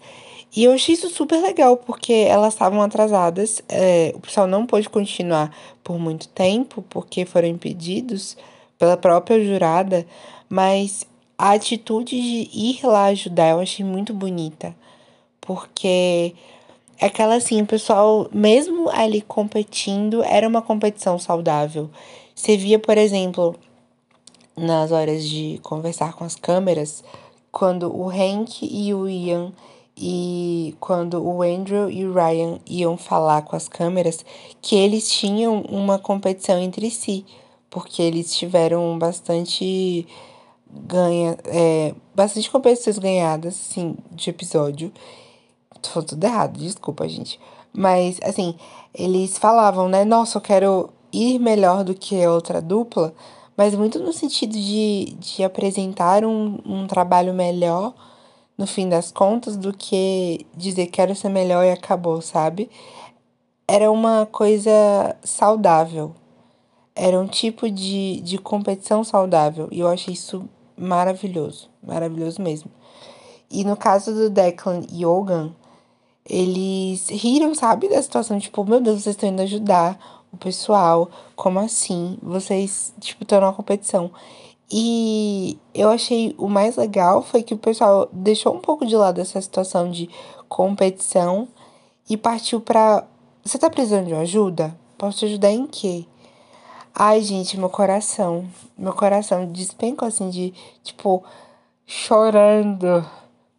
E 0.55 0.63
eu 0.63 0.73
achei 0.73 0.95
isso 0.95 1.11
super 1.11 1.43
legal, 1.43 1.77
porque 1.77 2.13
elas 2.13 2.55
estavam 2.55 2.81
atrasadas, 2.81 3.61
é, 3.69 4.13
o 4.15 4.21
pessoal 4.21 4.47
não 4.47 4.65
pôde 4.65 4.89
continuar 4.89 5.53
por 5.83 5.99
muito 5.99 6.29
tempo, 6.29 6.85
porque 6.89 7.27
foram 7.27 7.49
impedidos 7.49 8.37
pela 8.79 8.97
própria 8.97 9.45
jurada, 9.45 10.07
mas 10.49 11.07
a 11.37 11.53
atitude 11.53 12.21
de 12.21 12.51
ir 12.53 12.81
lá 12.85 13.07
ajudar 13.07 13.51
eu 13.51 13.61
achei 13.61 13.85
muito 13.85 14.15
bonita, 14.15 14.75
porque 15.41 16.35
é 17.01 17.07
aquela 17.07 17.37
assim, 17.37 17.63
o 17.63 17.67
pessoal, 17.67 18.29
mesmo 18.33 18.89
ali 18.91 19.21
competindo, 19.21 20.23
era 20.25 20.49
uma 20.49 20.63
competição 20.63 21.19
saudável. 21.19 21.89
Você 22.35 22.57
via, 22.57 22.79
por 22.79 22.99
exemplo, 22.99 23.55
nas 24.57 24.91
horas 24.91 25.29
de 25.29 25.61
conversar 25.63 26.15
com 26.15 26.25
as 26.25 26.35
câmeras, 26.35 27.05
quando 27.53 27.95
o 27.95 28.09
Hank 28.11 28.63
e 28.63 28.93
o 28.93 29.09
Ian 29.09 29.53
e 29.97 30.77
quando 30.79 31.21
o 31.21 31.43
Andrew 31.43 31.91
e 31.91 32.05
o 32.07 32.13
Ryan 32.13 32.61
iam 32.67 32.97
falar 32.97 33.43
com 33.43 33.57
as 33.57 33.69
câmeras, 33.69 34.25
que 34.63 34.77
eles 34.77 35.11
tinham 35.11 35.61
uma 35.63 35.99
competição 35.99 36.59
entre 36.59 36.89
si, 36.91 37.25
porque 37.71 38.03
eles 38.03 38.37
tiveram 38.37 38.99
bastante 38.99 40.07
ganha, 40.71 41.37
é, 41.47 41.95
bastante 42.15 42.51
competições 42.51 42.99
ganhadas, 42.99 43.55
assim, 43.55 43.97
de 44.13 44.31
episódio. 44.31 44.93
Tô 45.81 46.03
tudo 46.03 46.25
errado, 46.25 46.59
desculpa, 46.59 47.09
gente. 47.09 47.39
Mas, 47.73 48.19
assim, 48.23 48.55
eles 48.95 49.39
falavam, 49.39 49.89
né? 49.89 50.05
Nossa, 50.05 50.39
eu 50.39 50.43
quero 50.43 50.91
ir 51.13 51.39
melhor 51.39 51.85
do 51.85 51.95
que 51.95 52.23
a 52.23 52.33
outra 52.33 52.61
dupla 52.61 53.15
mas 53.59 53.75
muito 53.75 53.99
no 53.99 54.13
sentido 54.13 54.53
de, 54.53 55.17
de 55.19 55.43
apresentar 55.43 56.25
um, 56.25 56.61
um 56.65 56.87
trabalho 56.87 57.35
melhor 57.35 57.93
no 58.57 58.69
fim 58.69 58.89
das 58.89 59.11
contas 59.11 59.57
do 59.57 59.73
que 59.73 60.47
dizer 60.57 60.87
quero 60.87 61.13
ser 61.17 61.29
melhor 61.29 61.65
e 61.65 61.73
acabou, 61.73 62.23
sabe? 62.23 62.71
Era 63.67 63.91
uma 63.91 64.27
coisa 64.27 64.71
saudável. 65.25 66.15
Era 67.01 67.19
um 67.19 67.29
tipo 67.29 67.71
de, 67.71 68.21
de 68.23 68.39
competição 68.39 69.05
saudável. 69.05 69.69
E 69.71 69.79
eu 69.79 69.87
achei 69.87 70.15
isso 70.15 70.49
maravilhoso. 70.77 71.71
Maravilhoso 71.81 72.43
mesmo. 72.43 72.69
E 73.49 73.65
no 73.65 73.77
caso 73.77 74.13
do 74.13 74.29
Declan 74.29 74.83
e 74.91 75.07
Hogan, 75.07 75.53
eles 76.29 77.09
riram, 77.09 77.55
sabe, 77.55 77.89
da 77.89 78.03
situação. 78.03 78.39
Tipo, 78.41 78.65
meu 78.65 78.81
Deus, 78.81 79.03
vocês 79.03 79.15
estão 79.15 79.29
indo 79.29 79.43
ajudar 79.43 80.27
o 80.33 80.37
pessoal, 80.37 81.09
como 81.37 81.61
assim? 81.61 82.19
Vocês, 82.21 82.93
tipo, 83.01 83.23
estão 83.23 83.41
numa 83.41 83.53
competição. 83.53 84.11
E 84.69 85.57
eu 85.73 85.89
achei 85.89 86.35
o 86.37 86.49
mais 86.49 86.77
legal 86.77 87.23
foi 87.23 87.43
que 87.43 87.55
o 87.55 87.59
pessoal 87.59 88.09
deixou 88.13 88.55
um 88.55 88.61
pouco 88.61 88.85
de 88.85 88.97
lado 88.97 89.21
essa 89.21 89.41
situação 89.41 89.91
de 89.91 90.11
competição 90.49 91.49
e 92.11 92.17
partiu 92.17 92.61
para 92.61 93.07
você 93.43 93.57
tá 93.57 93.71
precisando 93.71 94.07
de 94.07 94.15
ajuda? 94.15 94.77
Posso 94.99 95.21
te 95.21 95.25
ajudar 95.25 95.51
em 95.51 95.67
quê? 95.67 96.05
Ai, 97.01 97.23
gente, 97.23 97.57
meu 97.57 97.71
coração, 97.71 98.45
meu 98.77 98.93
coração 98.93 99.47
despencou 99.47 100.09
assim 100.09 100.31
de, 100.31 100.53
tipo, 100.83 101.23
chorando. 101.87 103.09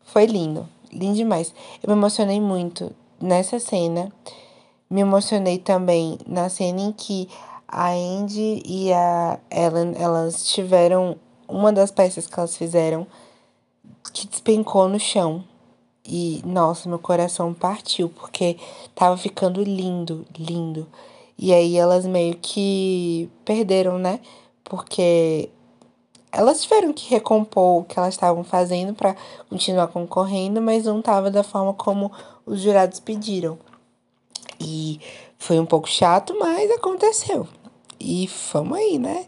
Foi 0.01 0.25
lindo, 0.25 0.67
lindo 0.91 1.15
demais. 1.15 1.53
Eu 1.81 1.87
me 1.87 1.97
emocionei 1.97 2.41
muito 2.41 2.93
nessa 3.17 3.57
cena. 3.57 4.11
Me 4.89 4.99
emocionei 4.99 5.57
também 5.57 6.17
na 6.27 6.49
cena 6.49 6.81
em 6.81 6.91
que 6.91 7.29
a 7.65 7.91
Andy 7.91 8.61
e 8.65 8.91
a 8.91 9.39
Ellen, 9.49 9.93
elas 9.97 10.43
tiveram 10.43 11.15
uma 11.47 11.71
das 11.71 11.91
peças 11.91 12.27
que 12.27 12.37
elas 12.37 12.57
fizeram 12.57 13.07
que 14.11 14.27
despencou 14.27 14.89
no 14.89 14.99
chão. 14.99 15.45
E, 16.05 16.41
nossa, 16.45 16.89
meu 16.89 16.99
coração 16.99 17.53
partiu, 17.53 18.09
porque 18.09 18.57
tava 18.93 19.15
ficando 19.15 19.63
lindo, 19.63 20.25
lindo. 20.37 20.85
E 21.41 21.53
aí 21.53 21.77
elas 21.77 22.05
meio 22.05 22.35
que 22.35 23.29
perderam, 23.45 23.97
né? 23.97 24.19
Porque 24.61 25.49
elas 26.33 26.61
tiveram 26.61 26.91
que 26.91 27.09
recompor 27.09 27.79
o 27.79 27.83
que 27.85 27.97
elas 27.97 28.13
estavam 28.13 28.43
fazendo 28.43 28.93
para 28.93 29.15
continuar 29.49 29.87
concorrendo, 29.87 30.61
mas 30.61 30.83
não 30.83 31.01
tava 31.01 31.31
da 31.31 31.41
forma 31.41 31.73
como 31.73 32.11
os 32.45 32.59
jurados 32.59 32.99
pediram. 32.99 33.57
E 34.59 34.99
foi 35.37 35.57
um 35.57 35.65
pouco 35.65 35.87
chato, 35.87 36.35
mas 36.37 36.69
aconteceu. 36.71 37.47
E 37.97 38.29
vamos 38.51 38.77
aí, 38.77 38.99
né? 38.99 39.25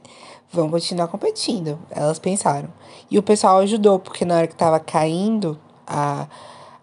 Vamos 0.51 0.71
continuar 0.71 1.07
competindo. 1.07 1.79
Elas 1.89 2.19
pensaram. 2.19 2.67
E 3.09 3.17
o 3.17 3.23
pessoal 3.23 3.59
ajudou, 3.59 3.99
porque 3.99 4.25
na 4.25 4.35
hora 4.35 4.47
que 4.47 4.55
tava 4.55 4.81
caindo 4.81 5.57
a, 5.87 6.27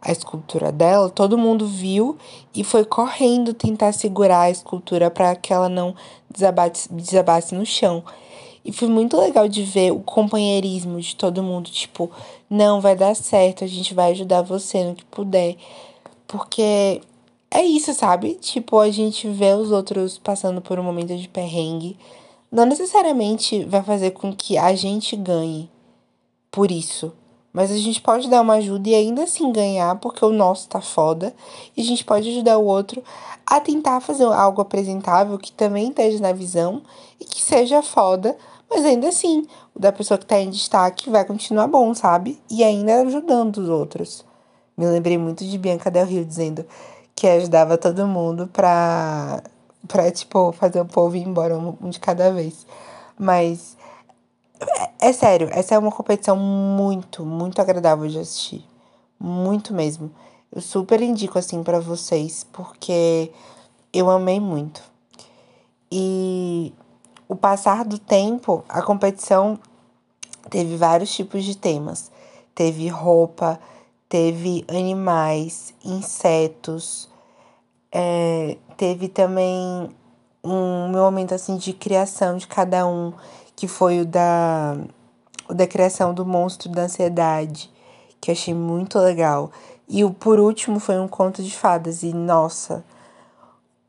a 0.01 0.13
escultura 0.13 0.71
dela, 0.71 1.11
todo 1.11 1.37
mundo 1.37 1.67
viu 1.67 2.17
e 2.55 2.63
foi 2.63 2.85
correndo 2.85 3.53
tentar 3.53 3.93
segurar 3.93 4.43
a 4.43 4.51
escultura 4.51 5.11
para 5.11 5.35
que 5.35 5.53
ela 5.53 5.69
não 5.69 5.95
desabasse, 6.31 6.93
desabasse 6.93 7.55
no 7.55 7.67
chão. 7.67 8.05
E 8.65 8.73
foi 8.73 8.89
muito 8.89 9.17
legal 9.17 9.49
de 9.49 9.63
ver 9.63 9.93
o 9.93 10.01
companheirismo 10.01 11.01
de 11.01 11.17
todo 11.17 11.43
mundo. 11.43 11.71
Tipo, 11.71 12.11
não, 12.51 12.81
vai 12.81 12.95
dar 12.95 13.15
certo, 13.15 13.65
a 13.65 13.67
gente 13.67 13.95
vai 13.95 14.13
ajudar 14.13 14.43
você 14.43 14.85
no 14.85 14.95
que 14.95 15.05
puder. 15.07 15.57
Porque 16.27 17.01
é 17.51 17.63
isso, 17.63 17.95
sabe? 17.95 18.35
Tipo, 18.35 18.79
a 18.79 18.91
gente 18.91 19.29
vê 19.29 19.55
os 19.55 19.71
outros 19.71 20.19
passando 20.19 20.61
por 20.61 20.79
um 20.79 20.83
momento 20.83 21.17
de 21.17 21.29
perrengue. 21.29 21.97
Não 22.53 22.67
necessariamente 22.67 23.65
vai 23.65 23.83
fazer 23.83 24.11
com 24.11 24.35
que 24.35 24.59
a 24.59 24.75
gente 24.75 25.17
ganhe 25.17 25.71
por 26.51 26.71
isso. 26.71 27.13
Mas 27.53 27.71
a 27.71 27.77
gente 27.77 28.01
pode 28.01 28.29
dar 28.29 28.43
uma 28.43 28.55
ajuda 28.55 28.89
e 28.89 28.95
ainda 28.95 29.23
assim 29.25 29.51
ganhar, 29.51 29.97
porque 29.97 30.25
o 30.25 30.33
nosso 30.33 30.69
tá 30.69 30.81
foda. 30.81 31.35
E 31.77 31.81
a 31.81 31.85
gente 31.85 32.05
pode 32.05 32.29
ajudar 32.29 32.59
o 32.59 32.65
outro 32.65 33.03
a 33.47 33.61
tentar 33.61 34.01
fazer 34.01 34.25
algo 34.25 34.61
apresentável 34.61 35.39
que 35.39 35.51
também 35.53 35.89
esteja 35.89 36.21
na 36.21 36.33
visão 36.33 36.83
e 37.19 37.25
que 37.25 37.43
seja 37.43 37.83
foda, 37.83 38.37
mas 38.71 38.85
ainda 38.85 39.09
assim, 39.09 39.47
o 39.75 39.81
da 39.81 39.91
pessoa 39.91 40.19
que 40.19 40.27
tá 40.27 40.39
em 40.39 40.51
destaque 40.51 41.09
vai 41.09 41.25
continuar 41.25 41.67
bom, 41.67 41.95
sabe? 41.95 42.39
E 42.51 42.63
ainda 42.63 43.01
ajudando 43.01 43.57
os 43.57 43.69
outros. 43.69 44.25
Me 44.77 44.87
lembrei 44.87 45.17
muito 45.17 45.45
de 45.45 45.59
Bianca 45.59 45.91
Del 45.91 46.05
Rio 46.07 46.25
dizendo 46.25 46.65
que 47.15 47.27
ajudava 47.27 47.79
todo 47.79 48.07
mundo 48.07 48.47
pra, 48.53 49.43
pra 49.89 50.11
tipo, 50.11 50.53
fazer 50.53 50.81
o 50.81 50.85
povo 50.85 51.17
ir 51.17 51.27
embora 51.27 51.59
um 51.59 51.89
de 51.89 51.99
cada 51.99 52.31
vez. 52.31 52.67
Mas 53.19 53.78
é, 54.61 55.09
é 55.09 55.13
sério, 55.13 55.49
essa 55.53 55.75
é 55.75 55.79
uma 55.79 55.93
competição 55.93 56.37
muito, 56.37 57.25
muito 57.25 57.61
agradável 57.61 58.09
de 58.09 58.19
assistir. 58.19 58.65
Muito 59.19 59.75
mesmo. 59.75 60.11
Eu 60.53 60.61
super 60.61 61.01
indico 61.01 61.39
assim 61.39 61.63
para 61.63 61.81
vocês, 61.81 62.47
porque 62.53 63.31
eu 63.93 64.11
amei 64.11 64.41
muito. 64.41 64.83
E 65.91 66.73
o 67.29 67.37
passar 67.37 67.85
do 67.85 67.99
tempo, 67.99 68.65
a 68.69 68.83
competição 68.83 69.59
teve 70.51 70.77
vários 70.77 71.13
tipos 71.15 71.45
de 71.45 71.57
temas. 71.57 72.11
Teve 72.55 72.89
roupa, 72.89 73.61
teve 74.09 74.65
animais, 74.69 75.75
insetos, 75.85 77.09
é, 77.93 78.57
teve 78.77 79.09
também 79.09 79.91
um 80.43 80.89
momento 80.89 81.35
assim 81.35 81.57
de 81.57 81.73
criação 81.73 82.37
de 82.37 82.47
cada 82.47 82.87
um 82.87 83.13
que 83.59 83.67
foi 83.67 84.03
o 84.03 84.07
da, 84.07 84.77
o 85.49 85.53
da 85.53 85.67
criação 85.67 86.15
do 86.15 86.25
monstro 86.25 86.69
da 86.69 86.83
ansiedade, 86.83 87.69
que 88.21 88.31
eu 88.31 88.33
achei 88.33 88.55
muito 88.55 89.01
legal. 89.01 89.51
E 89.89 90.05
o 90.05 90.13
por 90.13 90.39
último 90.39 90.79
foi 90.79 90.97
um 90.97 91.09
conto 91.09 91.43
de 91.43 91.51
fadas, 91.51 92.05
e 92.05 92.13
nossa, 92.13 92.85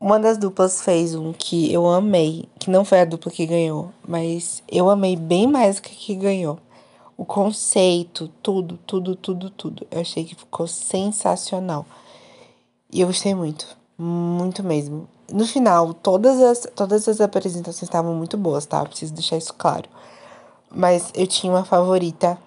uma 0.00 0.18
das 0.18 0.36
duplas 0.38 0.82
fez 0.82 1.14
um 1.14 1.32
que 1.32 1.72
eu 1.72 1.86
amei, 1.86 2.48
que 2.58 2.68
não 2.68 2.84
foi 2.84 3.02
a 3.02 3.04
dupla 3.04 3.30
que 3.30 3.46
ganhou, 3.46 3.92
mas 4.08 4.60
eu 4.68 4.90
amei 4.90 5.14
bem 5.14 5.46
mais 5.46 5.78
que 5.78 5.92
a 5.92 5.94
que 5.94 6.16
ganhou. 6.16 6.58
O 7.16 7.24
conceito, 7.24 8.28
tudo, 8.42 8.76
tudo, 8.84 9.14
tudo, 9.14 9.50
tudo. 9.50 9.86
Eu 9.88 10.00
achei 10.00 10.24
que 10.24 10.34
ficou 10.34 10.66
sensacional. 10.66 11.86
E 12.92 13.02
eu 13.02 13.06
gostei 13.06 13.36
muito, 13.36 13.68
muito 13.96 14.64
mesmo. 14.64 15.06
No 15.32 15.46
final, 15.46 15.94
todas 15.94 16.40
as, 16.40 16.66
todas 16.74 17.08
as 17.08 17.20
apresentações 17.20 17.82
estavam 17.82 18.14
muito 18.14 18.36
boas, 18.36 18.66
tá? 18.66 18.84
Preciso 18.84 19.14
deixar 19.14 19.36
isso 19.36 19.54
claro. 19.54 19.88
Mas 20.70 21.10
eu 21.14 21.26
tinha 21.26 21.52
uma 21.52 21.64
favorita 21.64 22.38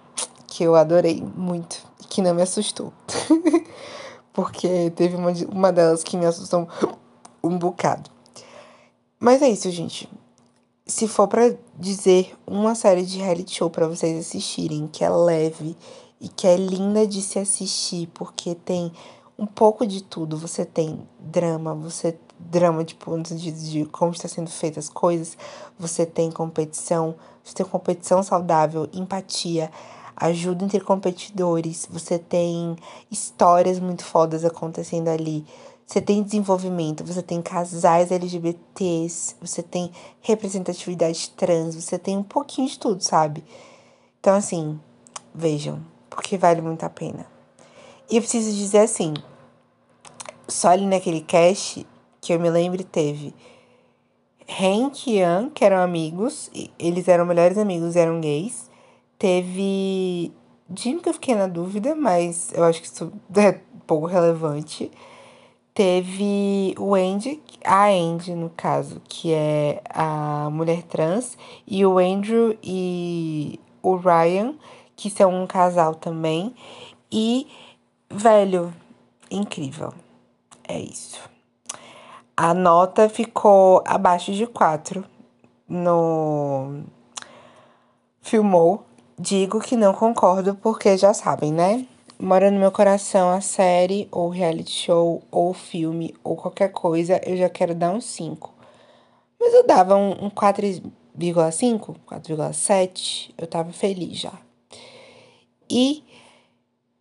que 0.47 0.63
eu 0.63 0.75
adorei 0.75 1.21
muito, 1.35 1.81
que 2.09 2.21
não 2.21 2.33
me 2.33 2.41
assustou. 2.41 2.93
Porque 4.33 4.91
teve 4.95 5.15
uma, 5.15 5.31
uma 5.51 5.71
delas 5.71 6.03
que 6.03 6.17
me 6.17 6.25
assustou 6.25 6.67
um 7.43 7.57
bocado. 7.57 8.09
Mas 9.19 9.41
é 9.41 9.49
isso, 9.49 9.69
gente. 9.71 10.09
Se 10.85 11.07
for 11.07 11.27
para 11.27 11.55
dizer 11.77 12.35
uma 12.45 12.75
série 12.75 13.05
de 13.05 13.17
reality 13.17 13.55
show 13.55 13.69
para 13.69 13.87
vocês 13.87 14.19
assistirem, 14.19 14.87
que 14.87 15.03
é 15.03 15.09
leve 15.09 15.77
e 16.19 16.27
que 16.27 16.45
é 16.45 16.55
linda 16.55 17.07
de 17.07 17.21
se 17.21 17.39
assistir, 17.39 18.07
porque 18.13 18.53
tem 18.53 18.91
um 19.37 19.45
pouco 19.45 19.85
de 19.85 20.03
tudo. 20.03 20.37
Você 20.37 20.65
tem 20.65 21.07
drama, 21.19 21.73
você 21.73 22.17
drama, 22.39 22.83
tipo, 22.83 23.15
no 23.15 23.25
sentido 23.25 23.57
de 23.57 23.85
como 23.85 24.11
está 24.11 24.27
sendo 24.27 24.49
feitas 24.49 24.85
as 24.85 24.89
coisas, 24.89 25.37
você 25.77 26.05
tem 26.05 26.31
competição, 26.31 27.15
você 27.43 27.53
tem 27.53 27.65
competição 27.65 28.21
saudável, 28.21 28.87
empatia, 28.93 29.71
ajuda 30.15 30.65
entre 30.65 30.79
competidores, 30.79 31.87
você 31.89 32.19
tem 32.19 32.75
histórias 33.09 33.79
muito 33.79 34.03
fodas 34.03 34.45
acontecendo 34.45 35.07
ali. 35.07 35.45
Você 35.85 36.01
tem 36.01 36.23
desenvolvimento, 36.23 37.03
você 37.03 37.21
tem 37.21 37.41
casais 37.41 38.11
LGBTs, 38.11 39.35
você 39.39 39.61
tem 39.61 39.91
representatividade 40.21 41.29
trans, 41.31 41.75
você 41.75 41.99
tem 41.99 42.17
um 42.17 42.23
pouquinho 42.23 42.67
de 42.67 42.79
tudo, 42.79 43.03
sabe? 43.03 43.43
Então, 44.19 44.35
assim, 44.35 44.79
vejam, 45.35 45.81
porque 46.09 46.37
vale 46.37 46.61
muito 46.61 46.83
a 46.83 46.89
pena. 46.89 47.27
E 48.09 48.15
eu 48.15 48.21
preciso 48.21 48.55
dizer 48.55 48.79
assim, 48.79 49.13
só 50.47 50.69
ali 50.69 50.85
naquele 50.85 51.21
cast, 51.21 51.85
que 52.23 52.33
eu 52.33 52.39
me 52.39 52.49
lembro, 52.49 52.83
teve 52.83 53.33
Hank 54.49 55.09
e 55.09 55.17
Ian, 55.17 55.49
que 55.53 55.65
eram 55.65 55.77
amigos, 55.77 56.49
eles 56.79 57.07
eram 57.07 57.25
melhores 57.25 57.57
amigos, 57.57 57.97
eram 57.97 58.21
gays. 58.21 58.71
Teve 59.19 60.31
Jim, 60.73 60.99
que 60.99 61.09
eu 61.09 61.13
fiquei 61.13 61.35
na 61.35 61.47
dúvida, 61.47 61.93
mas 61.95 62.51
eu 62.53 62.63
acho 62.63 62.81
que 62.81 62.87
isso 62.87 63.11
é 63.35 63.59
pouco 63.85 64.07
relevante. 64.07 64.89
Teve 65.73 66.73
o 66.77 66.95
Andy, 66.95 67.41
a 67.65 67.87
Andy, 67.87 68.33
no 68.35 68.49
caso, 68.51 69.01
que 69.09 69.33
é 69.33 69.81
a 69.89 70.49
mulher 70.49 70.83
trans, 70.83 71.37
e 71.67 71.85
o 71.85 71.97
Andrew 71.97 72.55
e 72.63 73.59
o 73.81 73.95
Ryan, 73.95 74.55
que 74.95 75.09
são 75.09 75.43
um 75.43 75.47
casal 75.47 75.95
também. 75.95 76.53
E, 77.11 77.47
velho, 78.09 78.73
incrível. 79.31 79.93
É 80.67 80.79
isso. 80.79 81.32
A 82.35 82.51
nota 82.53 83.07
ficou 83.07 83.83
abaixo 83.85 84.31
de 84.31 84.47
4 84.47 85.05
no 85.69 86.83
Filmou. 88.21 88.83
Digo 89.19 89.59
que 89.59 89.75
não 89.75 89.93
concordo 89.93 90.55
porque 90.55 90.97
já 90.97 91.13
sabem, 91.13 91.53
né? 91.53 91.85
Mora 92.19 92.49
no 92.49 92.59
meu 92.59 92.71
coração 92.71 93.29
a 93.29 93.39
série, 93.39 94.07
ou 94.11 94.29
reality 94.29 94.71
show, 94.71 95.21
ou 95.29 95.53
filme, 95.53 96.15
ou 96.23 96.35
qualquer 96.35 96.71
coisa, 96.71 97.21
eu 97.23 97.37
já 97.37 97.49
quero 97.49 97.75
dar 97.75 97.91
um 97.91 98.01
5. 98.01 98.51
Mas 99.39 99.53
eu 99.53 99.67
dava 99.67 99.95
um, 99.95 100.25
um 100.25 100.29
4,5, 100.31 101.95
4,7, 102.07 103.31
eu 103.37 103.45
tava 103.45 103.71
feliz 103.71 104.17
já. 104.17 104.33
E 105.69 106.03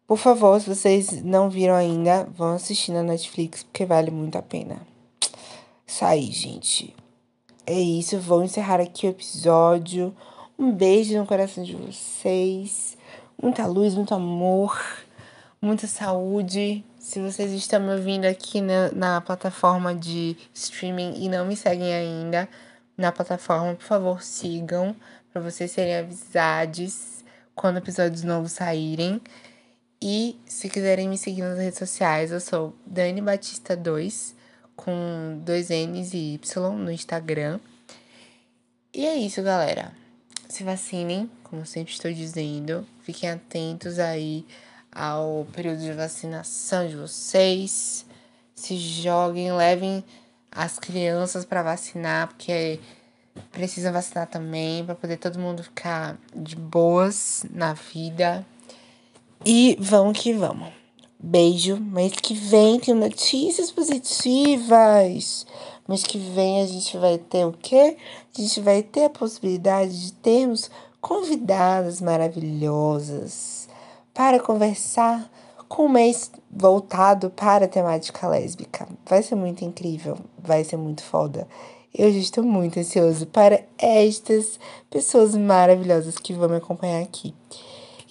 por 0.06 0.18
favor, 0.18 0.60
se 0.60 0.68
vocês 0.68 1.22
não 1.22 1.48
viram 1.48 1.74
ainda, 1.74 2.24
vão 2.36 2.52
assistir 2.54 2.92
na 2.92 3.02
Netflix, 3.02 3.62
porque 3.62 3.86
vale 3.86 4.10
muito 4.10 4.36
a 4.36 4.42
pena. 4.42 4.91
Isso 5.86 6.04
aí, 6.04 6.30
gente. 6.30 6.94
É 7.66 7.78
isso, 7.78 8.18
vou 8.18 8.42
encerrar 8.42 8.80
aqui 8.80 9.06
o 9.06 9.10
episódio. 9.10 10.14
Um 10.58 10.72
beijo 10.72 11.16
no 11.16 11.26
coração 11.26 11.62
de 11.62 11.74
vocês. 11.74 12.96
Muita 13.40 13.66
luz, 13.66 13.94
muito 13.94 14.14
amor, 14.14 14.80
muita 15.60 15.86
saúde. 15.86 16.84
Se 16.98 17.20
vocês 17.20 17.52
estão 17.52 17.80
me 17.80 17.92
ouvindo 17.92 18.24
aqui 18.24 18.60
na, 18.60 18.90
na 18.92 19.20
plataforma 19.20 19.94
de 19.94 20.36
streaming 20.54 21.14
e 21.24 21.28
não 21.28 21.44
me 21.44 21.56
seguem 21.56 21.92
ainda 21.92 22.48
na 22.96 23.10
plataforma, 23.10 23.74
por 23.74 23.84
favor, 23.84 24.22
sigam 24.22 24.94
para 25.32 25.42
vocês 25.42 25.70
serem 25.70 25.96
avisados 25.96 27.24
quando 27.54 27.78
episódios 27.78 28.22
novos 28.22 28.52
saírem. 28.52 29.20
E 30.00 30.38
se 30.44 30.68
quiserem 30.68 31.08
me 31.08 31.16
seguir 31.16 31.42
nas 31.42 31.58
redes 31.58 31.78
sociais, 31.78 32.32
eu 32.32 32.40
sou 32.40 32.74
Dani 32.84 33.20
Batista 33.20 33.76
2, 33.76 34.34
com 34.76 35.40
dois 35.44 35.68
N's 35.70 36.14
e 36.14 36.34
Y 36.34 36.76
no 36.76 36.90
Instagram. 36.90 37.60
E 38.94 39.06
é 39.06 39.14
isso, 39.16 39.42
galera. 39.42 39.92
Se 40.48 40.62
vacinem, 40.64 41.30
como 41.44 41.64
sempre 41.64 41.92
estou 41.92 42.12
dizendo. 42.12 42.86
Fiquem 43.02 43.30
atentos 43.30 43.98
aí 43.98 44.46
ao 44.90 45.46
período 45.52 45.80
de 45.80 45.92
vacinação 45.92 46.86
de 46.86 46.96
vocês. 46.96 48.04
Se 48.54 48.76
joguem, 48.76 49.52
levem 49.52 50.04
as 50.50 50.78
crianças 50.78 51.44
para 51.44 51.62
vacinar, 51.62 52.28
porque 52.28 52.78
precisa 53.50 53.90
vacinar 53.90 54.26
também, 54.26 54.84
para 54.84 54.94
poder 54.94 55.16
todo 55.16 55.38
mundo 55.38 55.64
ficar 55.64 56.18
de 56.36 56.54
boas 56.54 57.44
na 57.50 57.72
vida. 57.72 58.46
E 59.44 59.76
vamos 59.80 60.18
que 60.18 60.32
vamos. 60.34 60.81
Beijo. 61.24 61.76
Mês 61.76 62.14
que 62.14 62.34
vem 62.34 62.80
tem 62.80 62.94
notícias 62.94 63.70
positivas. 63.70 65.46
Mês 65.88 66.02
que 66.02 66.18
vem 66.18 66.60
a 66.60 66.66
gente 66.66 66.98
vai 66.98 67.16
ter 67.16 67.46
o 67.46 67.52
quê? 67.52 67.96
A 68.36 68.40
gente 68.42 68.60
vai 68.60 68.82
ter 68.82 69.04
a 69.04 69.10
possibilidade 69.10 70.06
de 70.06 70.12
termos 70.14 70.68
convidadas 71.00 72.00
maravilhosas 72.00 73.68
para 74.12 74.40
conversar 74.40 75.30
com 75.68 75.86
um 75.86 75.88
mês 75.88 76.28
voltado 76.50 77.30
para 77.30 77.66
a 77.66 77.68
temática 77.68 78.26
lésbica. 78.26 78.88
Vai 79.06 79.22
ser 79.22 79.36
muito 79.36 79.64
incrível, 79.64 80.18
vai 80.36 80.64
ser 80.64 80.76
muito 80.76 81.04
foda. 81.04 81.46
Eu 81.94 82.12
já 82.12 82.18
estou 82.18 82.42
muito 82.42 82.80
ansioso 82.80 83.26
para 83.26 83.62
estas 83.78 84.58
pessoas 84.90 85.36
maravilhosas 85.36 86.18
que 86.18 86.32
vão 86.32 86.48
me 86.48 86.56
acompanhar 86.56 87.00
aqui. 87.00 87.32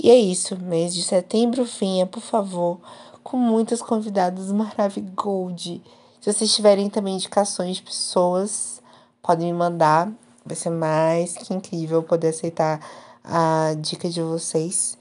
E 0.04 0.10
é 0.10 0.16
isso, 0.16 0.58
mês 0.58 0.96
de 0.96 1.04
setembro, 1.04 1.64
finha, 1.64 2.08
por 2.08 2.24
favor, 2.24 2.80
com 3.24 3.38
muitas 3.38 3.84
convidadas 3.84 4.52
maravilhosas. 4.52 5.80
Se 6.20 6.34
vocês 6.34 6.56
tiverem 6.56 6.90
também 6.90 7.14
indicações 7.14 7.76
de 7.76 7.84
pessoas, 7.84 8.82
podem 9.22 9.54
me 9.54 9.60
mandar. 9.60 10.12
Vai 10.44 10.56
ser 10.56 10.72
mais 10.72 11.38
que 11.38 11.54
incrível 11.54 12.02
poder 12.02 12.30
aceitar 12.30 12.80
a 13.24 13.76
dica 13.80 14.10
de 14.10 14.24
vocês. 14.24 14.98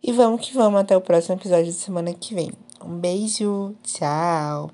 E 0.00 0.12
vamos 0.12 0.46
que 0.46 0.54
vamos 0.54 0.80
até 0.80 0.96
o 0.96 1.00
próximo 1.00 1.34
episódio 1.34 1.66
da 1.66 1.72
semana 1.72 2.14
que 2.14 2.32
vem. 2.32 2.52
Um 2.80 2.96
beijo, 2.96 3.74
tchau! 3.82 4.70